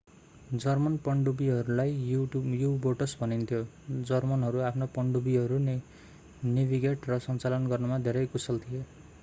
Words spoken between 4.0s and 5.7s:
जर्मनहरू आफ्ना पनडुब्बीहरू